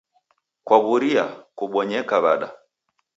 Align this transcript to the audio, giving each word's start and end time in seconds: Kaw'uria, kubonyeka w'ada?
Kaw'uria, 0.67 1.25
kubonyeka 1.57 2.15
w'ada? 2.23 2.47